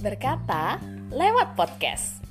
[0.00, 0.80] Berkata
[1.12, 2.24] lewat podcast.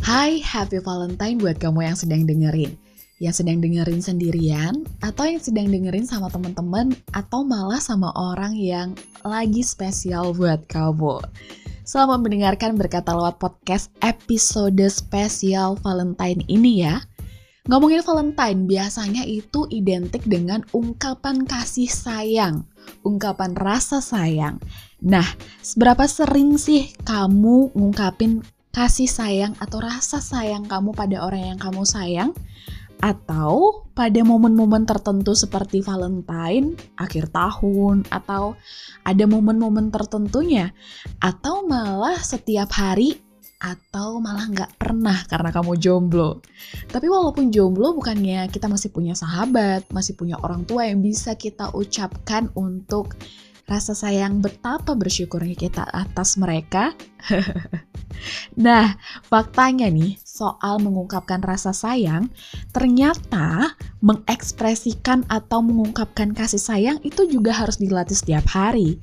[0.00, 2.72] Hai, happy Valentine buat kamu yang sedang dengerin.
[3.20, 8.96] Yang sedang dengerin sendirian, atau yang sedang dengerin sama teman-teman, atau malah sama orang yang
[9.20, 11.20] lagi spesial buat kamu.
[11.90, 17.02] Selamat mendengarkan berkata lewat podcast episode spesial Valentine ini ya.
[17.66, 22.62] Ngomongin Valentine, biasanya itu identik dengan ungkapan kasih sayang,
[23.02, 24.62] ungkapan rasa sayang.
[25.02, 25.26] Nah,
[25.66, 31.82] seberapa sering sih kamu ngungkapin kasih sayang atau rasa sayang kamu pada orang yang kamu
[31.82, 32.30] sayang?
[33.00, 38.56] Atau pada momen-momen tertentu seperti Valentine, akhir tahun, atau
[39.04, 40.72] ada momen-momen tertentunya,
[41.20, 43.16] atau malah setiap hari,
[43.60, 46.40] atau malah nggak pernah karena kamu jomblo.
[46.88, 51.68] Tapi walaupun jomblo bukannya kita masih punya sahabat, masih punya orang tua yang bisa kita
[51.76, 53.20] ucapkan untuk
[53.70, 56.90] rasa sayang betapa bersyukurnya kita atas mereka.
[58.66, 58.98] nah,
[59.30, 62.26] faktanya nih, soal mengungkapkan rasa sayang,
[62.74, 68.98] ternyata mengekspresikan atau mengungkapkan kasih sayang itu juga harus dilatih setiap hari.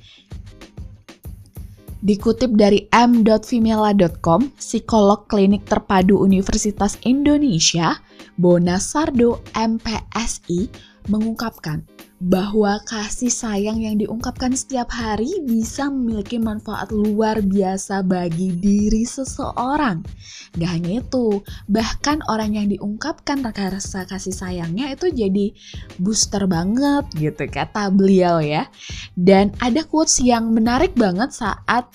[1.98, 7.98] Dikutip dari m.femela.com, psikolog klinik terpadu Universitas Indonesia,
[8.38, 10.70] Bona Sardo MPSI,
[11.08, 11.83] mengungkapkan
[12.17, 20.02] bahwa kasih sayang yang diungkapkan setiap hari bisa memiliki manfaat luar biasa bagi diri seseorang.
[20.58, 25.53] Gak hanya itu, bahkan orang yang diungkapkan rasa kasih sayangnya itu jadi
[26.02, 28.66] booster banget gitu kata beliau ya.
[29.13, 31.85] Dan ada quotes yang menarik banget saat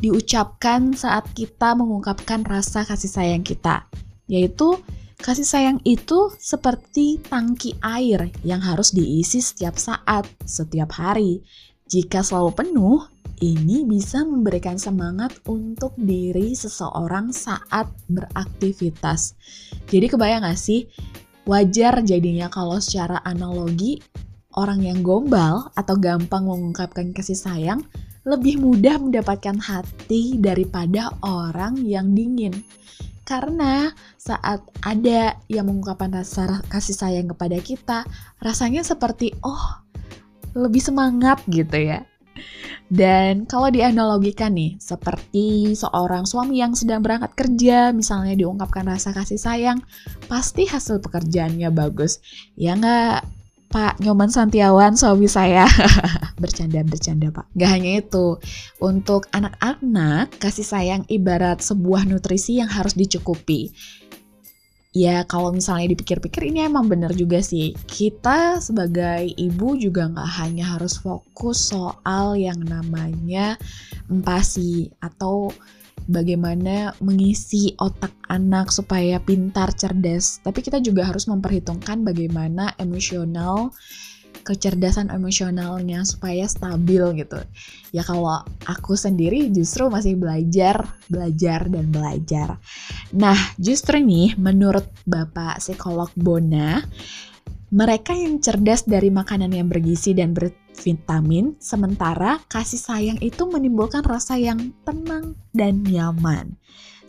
[0.00, 3.84] diucapkan saat kita mengungkapkan rasa kasih sayang kita,
[4.24, 4.80] yaitu
[5.20, 11.44] Kasih sayang itu seperti tangki air yang harus diisi setiap saat, setiap hari.
[11.92, 13.04] Jika selalu penuh,
[13.44, 19.36] ini bisa memberikan semangat untuk diri seseorang saat beraktivitas.
[19.92, 20.88] Jadi kebayang gak sih?
[21.44, 24.00] Wajar jadinya kalau secara analogi,
[24.56, 27.84] orang yang gombal atau gampang mengungkapkan kasih sayang
[28.24, 32.56] lebih mudah mendapatkan hati daripada orang yang dingin.
[33.30, 38.02] Karena saat ada yang mengungkapkan rasa kasih sayang kepada kita,
[38.42, 39.86] rasanya seperti oh
[40.58, 42.02] lebih semangat gitu ya.
[42.90, 49.38] Dan kalau dianalogikan nih, seperti seorang suami yang sedang berangkat kerja, misalnya diungkapkan rasa kasih
[49.38, 49.78] sayang,
[50.26, 52.18] pasti hasil pekerjaannya bagus.
[52.58, 53.22] Ya nggak?
[53.70, 55.62] Pak Nyoman Santiawan suami saya
[56.40, 57.52] bercanda-bercanda Pak.
[57.54, 58.40] Gak hanya itu,
[58.80, 63.70] untuk anak-anak kasih sayang ibarat sebuah nutrisi yang harus dicukupi.
[64.90, 67.78] Ya kalau misalnya dipikir-pikir ini emang bener juga sih.
[67.86, 73.54] Kita sebagai ibu juga nggak hanya harus fokus soal yang namanya
[74.10, 75.54] empasi atau
[76.10, 80.42] bagaimana mengisi otak anak supaya pintar, cerdas.
[80.42, 83.70] Tapi kita juga harus memperhitungkan bagaimana emosional
[84.42, 87.40] kecerdasan emosionalnya supaya stabil gitu.
[87.94, 92.48] Ya kalau aku sendiri justru masih belajar, belajar dan belajar.
[93.14, 96.82] Nah, justru nih menurut Bapak psikolog Bona,
[97.70, 104.34] mereka yang cerdas dari makanan yang bergizi dan bervitamin, sementara kasih sayang itu menimbulkan rasa
[104.34, 106.58] yang tenang dan nyaman.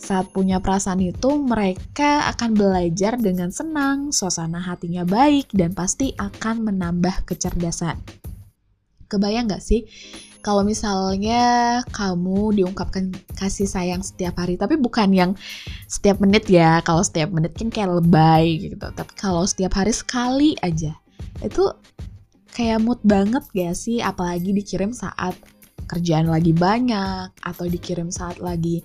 [0.01, 6.66] Saat punya perasaan itu, mereka akan belajar dengan senang, suasana hatinya baik, dan pasti akan
[6.73, 8.01] menambah kecerdasan.
[9.06, 9.85] Kebayang gak sih
[10.41, 15.31] kalau misalnya kamu diungkapkan kasih sayang setiap hari, tapi bukan yang
[15.85, 16.81] setiap menit ya.
[16.81, 18.81] Kalau setiap menit kan kayak lebay gitu.
[18.81, 20.97] Tapi kalau setiap hari sekali aja,
[21.45, 21.63] itu
[22.57, 24.01] kayak mood banget gak sih?
[24.01, 25.38] Apalagi dikirim saat
[25.91, 28.80] kerjaan lagi banyak atau dikirim saat lagi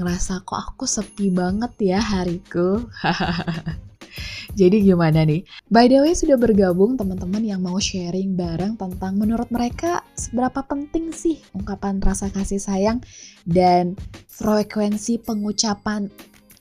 [0.00, 2.80] ngerasa kok aku sepi banget ya hariku.
[4.56, 5.44] Jadi gimana nih?
[5.68, 11.12] By the way sudah bergabung teman-teman yang mau sharing bareng tentang menurut mereka seberapa penting
[11.12, 13.04] sih ungkapan rasa kasih sayang
[13.44, 14.00] dan
[14.32, 16.08] frekuensi pengucapan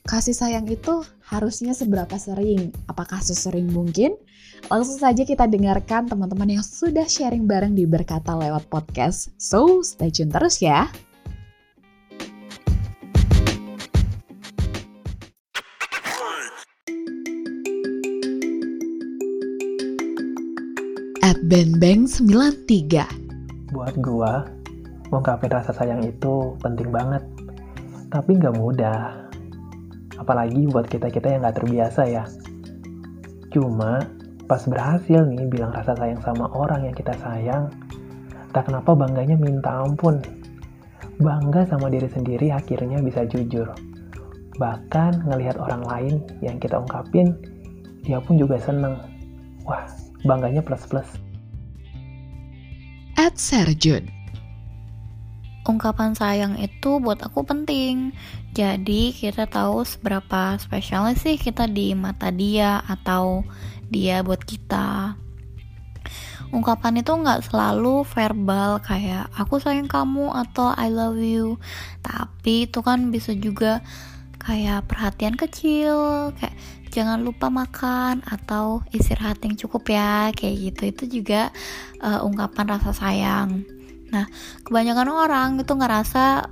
[0.04, 2.76] kasih sayang itu harusnya seberapa sering?
[2.92, 4.20] Apakah sesering mungkin?
[4.66, 9.30] Langsung saja kita dengarkan teman-teman yang sudah sharing bareng di Berkata lewat podcast.
[9.38, 10.90] So, stay tune terus ya.
[21.26, 23.02] at benbeng93.
[23.74, 24.46] Buat gua,
[25.10, 27.26] ungkapin rasa sayang itu penting banget.
[28.14, 29.26] Tapi nggak mudah.
[30.22, 32.30] Apalagi buat kita-kita yang nggak terbiasa ya.
[33.50, 34.06] Cuma
[34.46, 37.70] pas berhasil nih bilang rasa sayang sama orang yang kita sayang,
[38.54, 40.24] tak kenapa bangganya minta ampun.
[41.20, 43.68] Bangga sama diri sendiri akhirnya bisa jujur.
[44.56, 47.36] Bahkan ngelihat orang lain yang kita ungkapin,
[48.08, 48.96] dia pun juga seneng.
[49.68, 49.84] Wah,
[50.24, 51.08] bangganya plus-plus.
[53.16, 54.15] Ed Serjun
[55.66, 58.14] ungkapan sayang itu buat aku penting.
[58.54, 63.44] Jadi kita tahu seberapa spesialnya sih kita di mata dia atau
[63.90, 65.18] dia buat kita.
[66.54, 71.58] Ungkapan itu nggak selalu verbal kayak aku sayang kamu atau I love you,
[72.06, 73.82] tapi itu kan bisa juga
[74.40, 76.54] kayak perhatian kecil, kayak
[76.94, 80.82] jangan lupa makan atau istirahat yang cukup ya, kayak gitu.
[80.94, 81.50] Itu juga
[82.00, 83.75] uh, ungkapan rasa sayang.
[84.14, 84.30] Nah,
[84.66, 86.50] kebanyakan orang itu ngerasa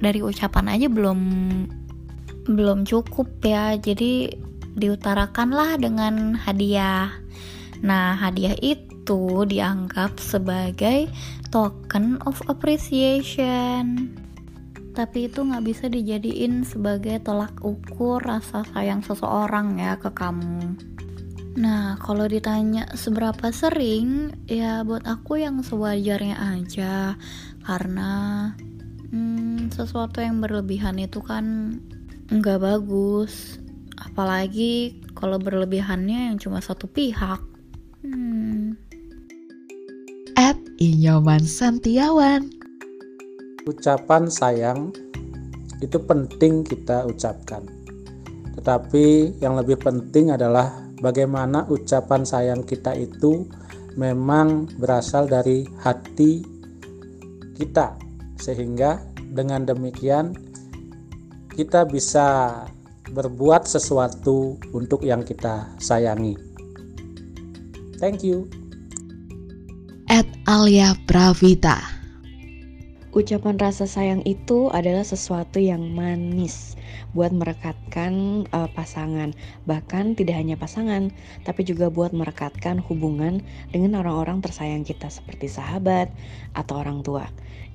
[0.00, 1.20] dari ucapan aja belum
[2.50, 3.76] belum cukup ya.
[3.76, 4.32] Jadi
[4.74, 7.12] diutarakanlah dengan hadiah.
[7.80, 11.08] Nah, hadiah itu dianggap sebagai
[11.48, 14.14] token of appreciation.
[14.90, 20.76] Tapi itu nggak bisa dijadiin sebagai tolak ukur rasa sayang seseorang ya ke kamu.
[21.58, 27.18] Nah, kalau ditanya seberapa sering, ya buat aku yang sewajarnya aja,
[27.66, 28.12] karena
[29.10, 31.76] hmm, sesuatu yang berlebihan itu kan
[32.30, 33.58] nggak bagus,
[33.98, 37.42] apalagi kalau berlebihannya yang cuma satu pihak.
[38.06, 38.78] Hmm.
[40.80, 42.48] Inyoman Santiawan
[43.68, 44.96] Ucapan sayang
[45.84, 47.68] itu penting kita ucapkan.
[48.56, 53.48] Tetapi yang lebih penting adalah bagaimana ucapan sayang kita itu
[53.98, 56.44] memang berasal dari hati
[57.56, 57.96] kita
[58.40, 59.02] sehingga
[59.34, 60.32] dengan demikian
[61.52, 62.62] kita bisa
[63.10, 66.38] berbuat sesuatu untuk yang kita sayangi.
[67.98, 68.48] Thank you.
[70.10, 71.78] At Alia Pravita
[73.14, 76.69] Ucapan rasa sayang itu adalah sesuatu yang manis
[77.12, 79.34] buat merekatkan uh, pasangan.
[79.66, 81.10] Bahkan tidak hanya pasangan,
[81.42, 83.42] tapi juga buat merekatkan hubungan
[83.74, 86.12] dengan orang-orang tersayang kita seperti sahabat
[86.54, 87.28] atau orang tua.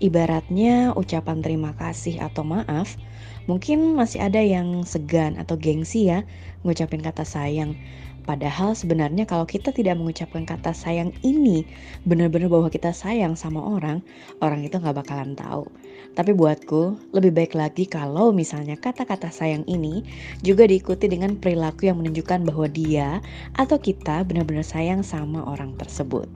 [0.04, 3.00] Ibaratnya ucapan terima kasih atau maaf,
[3.48, 6.28] mungkin masih ada yang segan atau gengsi ya
[6.68, 7.80] ngucapin kata sayang.
[8.26, 11.62] Padahal sebenarnya kalau kita tidak mengucapkan kata sayang ini
[12.10, 14.02] benar-benar bahwa kita sayang sama orang,
[14.42, 15.70] orang itu nggak bakalan tahu.
[16.16, 20.00] Tapi buatku lebih baik lagi kalau misalnya kata-kata sayang ini
[20.40, 23.20] juga diikuti dengan perilaku yang menunjukkan bahwa dia
[23.60, 26.32] atau kita benar-benar sayang sama orang tersebut.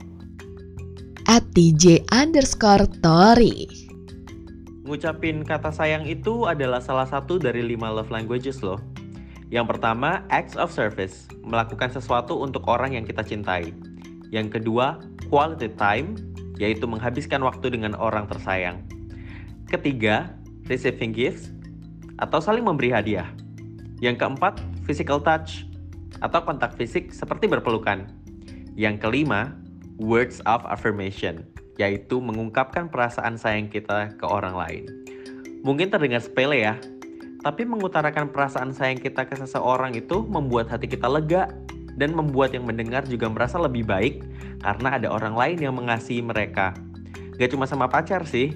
[1.24, 3.88] At DJ underscore Tori
[4.84, 8.82] Ngucapin kata sayang itu adalah salah satu dari lima love languages loh.
[9.48, 13.72] Yang pertama, acts of service, melakukan sesuatu untuk orang yang kita cintai.
[14.30, 16.14] Yang kedua, quality time,
[16.58, 18.82] yaitu menghabiskan waktu dengan orang tersayang.
[19.70, 20.34] Ketiga,
[20.66, 21.54] receiving gifts,
[22.18, 23.30] atau saling memberi hadiah.
[24.02, 25.62] Yang keempat, physical touch,
[26.18, 28.10] atau kontak fisik seperti berpelukan.
[28.74, 29.54] Yang kelima,
[30.02, 31.46] words of affirmation,
[31.78, 34.84] yaitu mengungkapkan perasaan sayang kita ke orang lain.
[35.62, 36.74] Mungkin terdengar sepele ya,
[37.46, 41.46] tapi mengutarakan perasaan sayang kita ke seseorang itu membuat hati kita lega
[41.94, 44.26] dan membuat yang mendengar juga merasa lebih baik
[44.66, 46.74] karena ada orang lain yang mengasihi mereka.
[47.40, 48.52] Gak cuma sama pacar sih,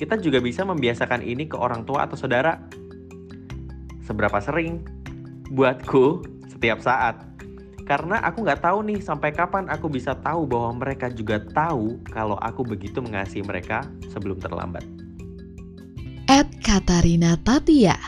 [0.00, 2.56] kita juga bisa membiasakan ini ke orang tua atau saudara.
[4.00, 4.80] Seberapa sering?
[5.52, 7.20] Buatku, setiap saat.
[7.84, 12.40] Karena aku nggak tahu nih sampai kapan aku bisa tahu bahwa mereka juga tahu kalau
[12.40, 14.86] aku begitu mengasihi mereka sebelum terlambat.
[16.30, 17.98] At Katarina Tatia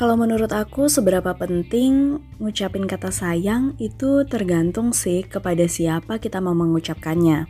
[0.00, 6.56] kalau menurut aku seberapa penting ngucapin kata sayang itu tergantung sih kepada siapa kita mau
[6.56, 7.44] mengucapkannya.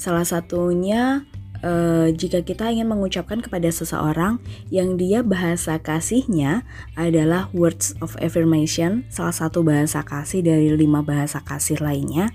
[0.00, 1.28] Salah satunya
[1.64, 6.64] uh, jika kita ingin mengucapkan kepada seseorang yang dia bahasa kasihnya
[6.98, 12.32] adalah words of affirmation, salah satu bahasa kasih dari lima bahasa kasih lainnya.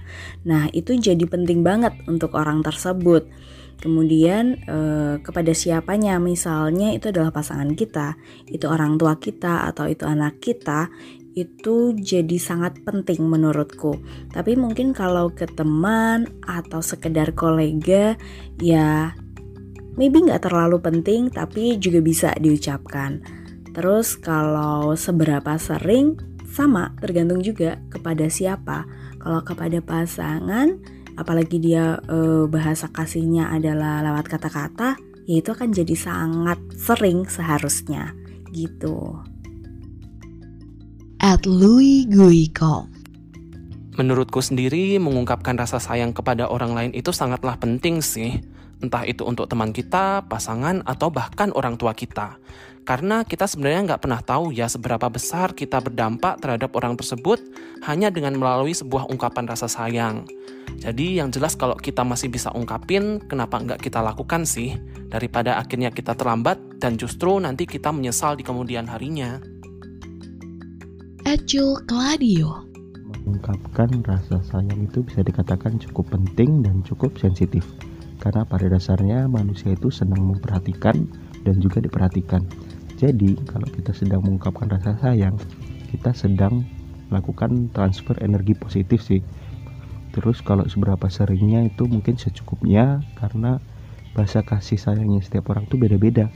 [0.47, 3.27] Nah, itu jadi penting banget untuk orang tersebut
[3.75, 8.15] Kemudian eh, kepada siapanya, misalnya itu adalah pasangan kita,
[8.47, 10.87] itu orang tua kita atau itu anak kita,
[11.35, 13.99] itu jadi sangat penting menurutku.
[14.31, 18.15] Tapi mungkin kalau ke teman atau sekedar kolega,
[18.57, 19.11] ya
[19.99, 23.19] maybe nggak terlalu penting, tapi juga bisa diucapkan.
[23.75, 26.15] Terus kalau seberapa sering,
[26.47, 28.87] sama tergantung juga kepada siapa.
[29.19, 30.79] Kalau kepada pasangan,
[31.19, 34.95] apalagi dia e, bahasa kasihnya adalah lewat kata-kata,
[35.27, 38.15] ya itu akan jadi sangat sering seharusnya.
[38.55, 39.19] gitu.
[41.25, 42.85] At Louis Guico.
[43.97, 48.45] Menurutku sendiri, mengungkapkan rasa sayang kepada orang lain itu sangatlah penting sih.
[48.77, 52.37] Entah itu untuk teman kita, pasangan, atau bahkan orang tua kita.
[52.85, 57.41] Karena kita sebenarnya nggak pernah tahu ya seberapa besar kita berdampak terhadap orang tersebut
[57.89, 60.29] hanya dengan melalui sebuah ungkapan rasa sayang.
[60.77, 64.77] Jadi yang jelas kalau kita masih bisa ungkapin, kenapa nggak kita lakukan sih?
[65.09, 69.54] Daripada akhirnya kita terlambat dan justru nanti kita menyesal di kemudian harinya.
[71.25, 72.69] Ejul Claudio.
[73.25, 77.65] Mengungkapkan rasa sayang itu bisa dikatakan cukup penting dan cukup sensitif.
[78.21, 81.09] Karena pada dasarnya manusia itu senang memperhatikan
[81.41, 82.45] dan juga diperhatikan.
[83.01, 85.33] Jadi, kalau kita sedang mengungkapkan rasa sayang,
[85.89, 86.61] kita sedang
[87.09, 89.25] melakukan transfer energi positif sih.
[90.13, 93.57] Terus kalau seberapa seringnya itu mungkin secukupnya karena
[94.13, 96.29] bahasa kasih sayangnya setiap orang tuh beda-beda.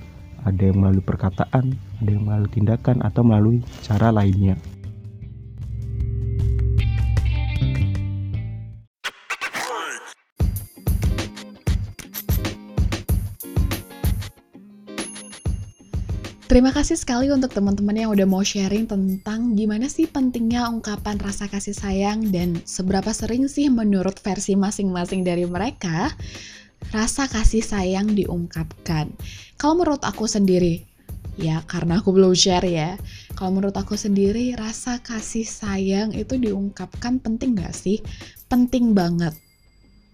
[0.49, 4.57] Ada yang melalui perkataan, ada yang melalui tindakan atau melalui cara lainnya.
[16.49, 21.45] Terima kasih sekali untuk teman-teman yang udah mau sharing tentang gimana sih pentingnya ungkapan rasa
[21.45, 26.09] kasih sayang dan seberapa sering sih menurut versi masing-masing dari mereka
[26.89, 29.13] rasa kasih sayang diungkapkan.
[29.61, 30.89] Kalau menurut aku sendiri,
[31.37, 32.97] ya karena aku belum share ya,
[33.37, 38.01] kalau menurut aku sendiri rasa kasih sayang itu diungkapkan penting gak sih?
[38.49, 39.37] Penting banget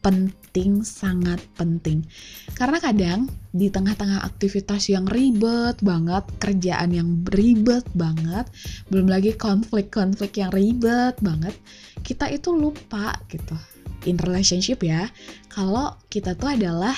[0.05, 2.05] penting, sangat penting.
[2.53, 8.45] Karena kadang di tengah-tengah aktivitas yang ribet banget, kerjaan yang ribet banget,
[8.93, 11.57] belum lagi konflik-konflik yang ribet banget,
[12.05, 13.57] kita itu lupa gitu.
[14.05, 15.09] In relationship ya,
[15.49, 16.93] kalau kita tuh adalah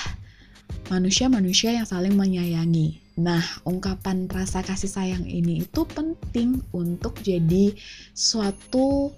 [0.92, 3.00] manusia-manusia yang saling menyayangi.
[3.18, 7.72] Nah, ungkapan rasa kasih sayang ini itu penting untuk jadi
[8.12, 9.16] suatu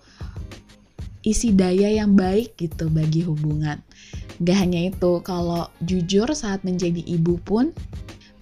[1.20, 3.80] isi daya yang baik gitu bagi hubungan.
[4.40, 7.76] Gak hanya itu, kalau jujur saat menjadi ibu pun,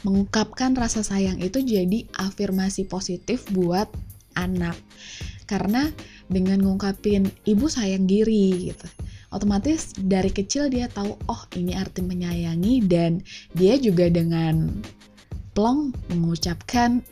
[0.07, 3.91] mengungkapkan rasa sayang itu jadi afirmasi positif buat
[4.39, 4.79] anak.
[5.49, 5.91] Karena
[6.31, 8.87] dengan ngungkapin ibu sayang diri gitu,
[9.35, 13.25] otomatis dari kecil dia tahu oh ini arti menyayangi dan
[13.57, 14.71] dia juga dengan
[15.57, 17.03] plong mengucapkan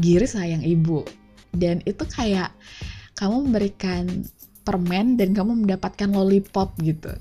[0.00, 1.04] giri sayang ibu.
[1.52, 2.50] Dan itu kayak
[3.12, 4.24] kamu memberikan
[4.62, 7.12] permen dan kamu mendapatkan lollipop gitu.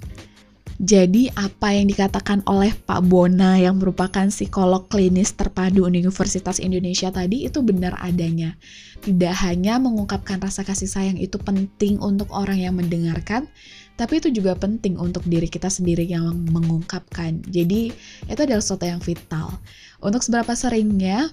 [0.81, 7.45] Jadi apa yang dikatakan oleh Pak Bona yang merupakan psikolog klinis terpadu Universitas Indonesia tadi
[7.45, 8.57] itu benar adanya.
[9.05, 13.45] Tidak hanya mengungkapkan rasa kasih sayang itu penting untuk orang yang mendengarkan,
[13.93, 17.45] tapi itu juga penting untuk diri kita sendiri yang mengungkapkan.
[17.45, 17.93] Jadi
[18.25, 19.53] itu adalah sesuatu yang vital.
[20.01, 21.29] Untuk seberapa seringnya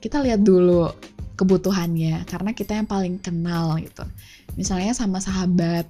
[0.00, 0.88] kita lihat dulu
[1.36, 4.02] kebutuhannya karena kita yang paling kenal gitu
[4.58, 5.86] misalnya sama sahabat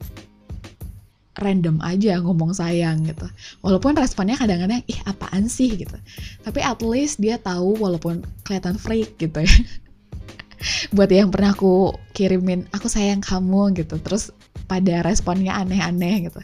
[1.39, 3.25] random aja ngomong sayang gitu.
[3.65, 5.97] Walaupun responnya kadang-kadang ih apaan sih gitu.
[6.45, 9.51] Tapi at least dia tahu walaupun kelihatan freak gitu ya.
[10.95, 13.97] Buat yang pernah aku kirimin aku sayang kamu gitu.
[14.03, 14.35] Terus
[14.67, 16.43] pada responnya aneh-aneh gitu.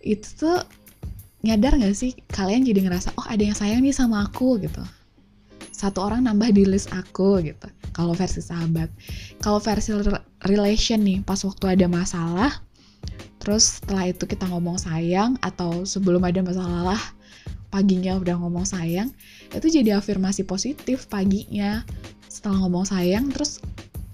[0.00, 0.58] Itu tuh
[1.44, 4.80] nyadar gak sih kalian jadi ngerasa oh ada yang sayang nih sama aku gitu.
[5.74, 8.92] Satu orang nambah di list aku gitu kalau versi sahabat.
[9.40, 9.96] Kalau versi
[10.44, 12.52] relation nih pas waktu ada masalah
[13.40, 17.02] terus setelah itu kita ngomong sayang atau sebelum ada masalah lah
[17.70, 19.14] paginya udah ngomong sayang
[19.54, 21.80] itu jadi afirmasi positif paginya.
[22.28, 23.64] Setelah ngomong sayang terus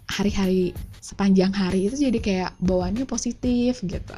[0.06, 4.16] hari-hari sepanjang hari itu jadi kayak bawaannya positif gitu.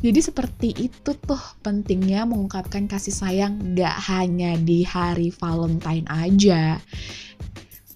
[0.00, 6.78] Jadi seperti itu tuh pentingnya mengungkapkan kasih sayang gak hanya di hari Valentine aja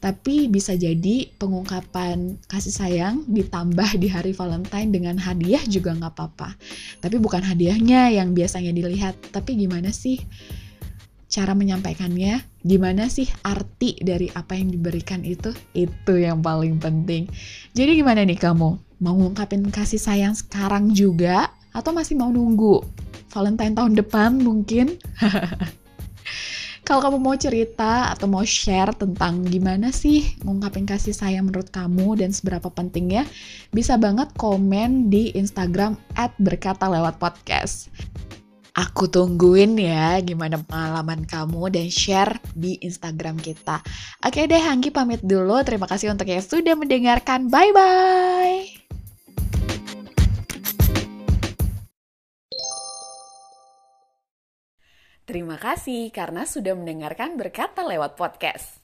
[0.05, 6.61] tapi bisa jadi pengungkapan kasih sayang ditambah di hari Valentine dengan hadiah juga nggak apa-apa.
[7.01, 10.21] Tapi bukan hadiahnya yang biasanya dilihat, tapi gimana sih
[11.33, 12.45] cara menyampaikannya?
[12.61, 15.57] Gimana sih arti dari apa yang diberikan itu?
[15.73, 17.25] Itu yang paling penting.
[17.73, 19.01] Jadi gimana nih kamu?
[19.01, 21.49] Mau ngungkapin kasih sayang sekarang juga?
[21.73, 22.85] Atau masih mau nunggu?
[23.33, 25.01] Valentine tahun depan mungkin?
[26.85, 32.21] Kalau kamu mau cerita atau mau share tentang gimana sih ngungkapin kasih sayang menurut kamu
[32.21, 33.25] dan seberapa pentingnya,
[33.73, 37.89] bisa banget komen di Instagram at berkata lewat podcast.
[38.77, 43.81] Aku tungguin ya gimana pengalaman kamu dan share di Instagram kita.
[44.21, 45.63] Oke deh, Hanggi pamit dulu.
[45.65, 47.49] Terima kasih untuk yang sudah mendengarkan.
[47.49, 48.64] Bye-bye!
[55.35, 58.79] Terima kasih karena sudah mendengarkan berkata lewat podcast.